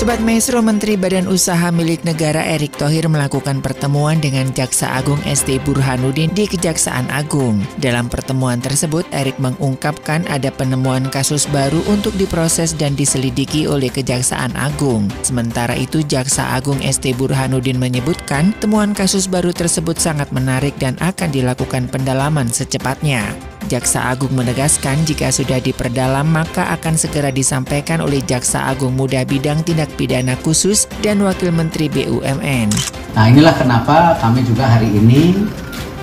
[0.00, 5.60] Sobat Maestro, Menteri Badan Usaha Milik Negara Erick Thohir melakukan pertemuan dengan Jaksa Agung ST
[5.60, 7.60] Burhanuddin di Kejaksaan Agung.
[7.76, 14.56] Dalam pertemuan tersebut, Erick mengungkapkan ada penemuan kasus baru untuk diproses dan diselidiki oleh Kejaksaan
[14.56, 15.04] Agung.
[15.20, 21.28] Sementara itu, Jaksa Agung ST Burhanuddin menyebutkan temuan kasus baru tersebut sangat menarik dan akan
[21.28, 23.49] dilakukan pendalaman secepatnya.
[23.70, 29.62] Jaksa Agung menegaskan jika sudah diperdalam maka akan segera disampaikan oleh Jaksa Agung Muda Bidang
[29.62, 32.66] Tindak Pidana Khusus dan Wakil Menteri BUMN.
[33.14, 35.38] Nah inilah kenapa kami juga hari ini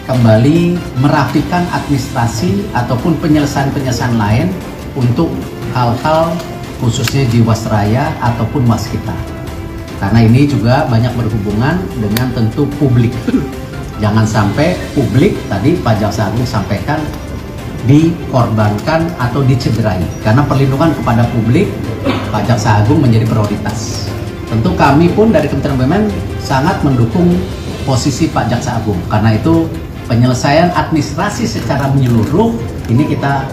[0.08, 4.48] kembali merapikan administrasi ataupun penyelesaian-penyelesaian lain
[4.96, 5.28] untuk
[5.76, 6.32] hal-hal
[6.80, 9.14] khususnya Jiwasraya ataupun Waskita.
[10.00, 13.12] Karena ini juga banyak berhubungan dengan tentu publik.
[13.98, 17.02] Jangan sampai publik tadi Pak Jaksa Agung sampaikan
[17.88, 20.04] dikorbankan atau dicederai.
[20.22, 21.72] Karena perlindungan kepada publik
[22.30, 24.12] Pak Jaksa Agung menjadi prioritas.
[24.48, 26.04] Tentu kami pun dari Kementerian BUMN
[26.44, 27.32] sangat mendukung
[27.88, 29.00] posisi Pak Jaksa Agung.
[29.08, 29.68] Karena itu
[30.12, 32.52] penyelesaian administrasi secara menyeluruh
[32.92, 33.48] ini kita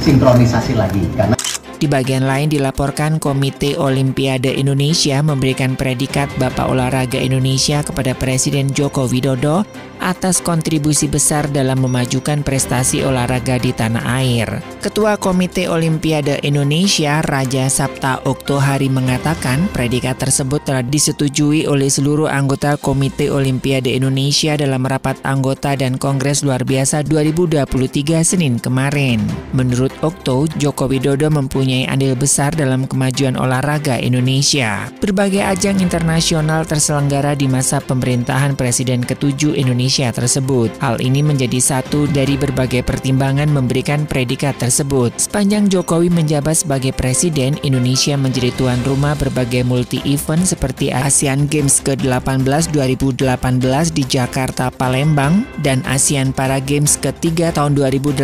[0.00, 1.04] sinkronisasi lagi.
[1.16, 1.36] Karena
[1.78, 9.06] di bagian lain dilaporkan Komite Olimpiade Indonesia memberikan predikat Bapak Olahraga Indonesia kepada Presiden Joko
[9.06, 9.62] Widodo
[9.98, 14.62] atas kontribusi besar dalam memajukan prestasi olahraga di tanah air.
[14.82, 22.78] Ketua Komite Olimpiade Indonesia Raja Sabta Oktohari mengatakan predikat tersebut telah disetujui oleh seluruh anggota
[22.78, 29.22] Komite Olimpiade Indonesia dalam rapat anggota dan Kongres Luar Biasa 2023 Senin kemarin.
[29.54, 34.88] Menurut Okto, Joko Widodo mempunyai andil besar dalam kemajuan olahraga Indonesia.
[35.02, 40.70] Berbagai ajang internasional terselenggara di masa pemerintahan Presiden ketujuh Indonesia Indonesia tersebut.
[40.78, 45.10] Hal ini menjadi satu dari berbagai pertimbangan memberikan predikat tersebut.
[45.18, 52.70] Sepanjang Jokowi menjabat sebagai presiden, Indonesia menjadi tuan rumah berbagai multi-event seperti ASEAN Games ke-18
[52.70, 58.22] 2018 di Jakarta, Palembang, dan ASEAN Para Games ketiga tahun 2018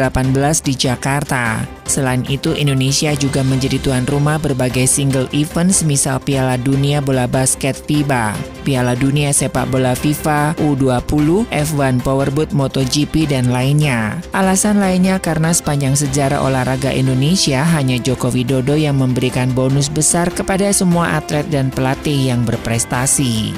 [0.62, 1.83] di Jakarta.
[1.84, 7.76] Selain itu, Indonesia juga menjadi tuan rumah berbagai single event semisal Piala Dunia Bola Basket
[7.76, 8.32] FIBA,
[8.64, 14.18] Piala Dunia Sepak Bola FIFA U20, F1 Powerboat MotoGP dan lainnya.
[14.32, 20.72] Alasan lainnya karena sepanjang sejarah olahraga Indonesia hanya Joko Widodo yang memberikan bonus besar kepada
[20.72, 23.52] semua atlet dan pelatih yang berprestasi.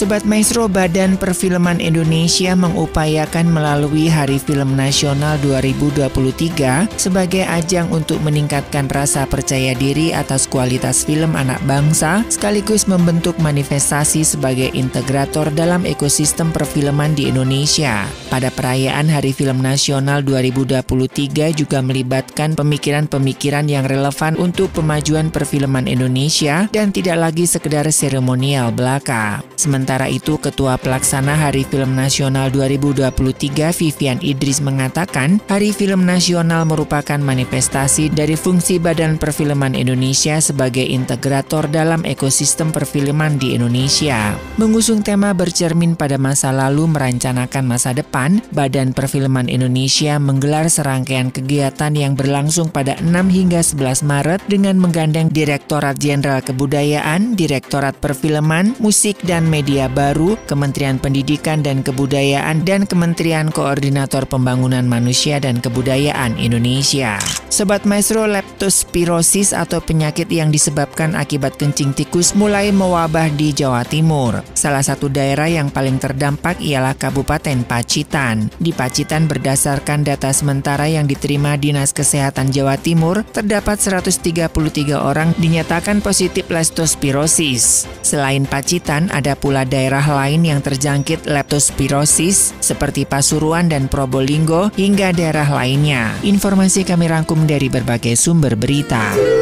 [0.00, 8.88] Sobat Maestro Badan Perfilman Indonesia mengupayakan melalui Hari Film Nasional 2023 sebagai ajang untuk meningkatkan
[8.88, 16.48] rasa percaya diri atas kualitas film anak bangsa sekaligus membentuk manifestasi sebagai integrator dalam ekosistem
[16.48, 18.08] perfilman di Indonesia.
[18.30, 26.70] Pada perayaan Hari Film Nasional 2023 juga melibatkan pemikiran-pemikiran yang relevan untuk pemajuan perfilman Indonesia
[26.70, 29.42] dan tidak lagi sekedar seremonial belaka.
[29.58, 37.18] Sementara itu, Ketua Pelaksana Hari Film Nasional 2023 Vivian Idris mengatakan, Hari Film Nasional merupakan
[37.18, 44.38] manifestasi dari fungsi Badan Perfilman Indonesia sebagai integrator dalam ekosistem perfilman di Indonesia.
[44.54, 48.19] Mengusung tema bercermin pada masa lalu merencanakan masa depan,
[48.52, 55.32] Badan Perfilman Indonesia menggelar serangkaian kegiatan yang berlangsung pada 6 hingga 11 Maret dengan menggandeng
[55.32, 63.48] Direktorat Jenderal Kebudayaan, Direktorat Perfilman, Musik dan Media Baru, Kementerian Pendidikan dan Kebudayaan, dan Kementerian
[63.48, 67.16] Koordinator Pembangunan Manusia dan Kebudayaan Indonesia.
[67.48, 74.42] Sobat Maestro, leptospirosis atau penyakit yang disebabkan akibat kencing tikus mulai mewabah di Jawa Timur.
[74.52, 78.09] Salah satu daerah yang paling terdampak ialah Kabupaten Pacitan.
[78.58, 84.50] Di Pacitan berdasarkan data sementara yang diterima Dinas Kesehatan Jawa Timur, terdapat 133
[84.98, 87.86] orang dinyatakan positif leptospirosis.
[88.02, 95.46] Selain Pacitan, ada pula daerah lain yang terjangkit leptospirosis seperti Pasuruan dan Probolinggo hingga daerah
[95.46, 96.10] lainnya.
[96.26, 99.39] Informasi kami rangkum dari berbagai sumber berita.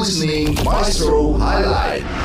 [0.00, 2.19] Listening Maestro Highlight.